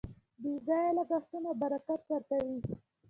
بې 0.41 0.53
ځایه 0.65 0.91
لګښتونه 0.97 1.49
برکت 1.61 2.01
ورکوي. 2.11 2.57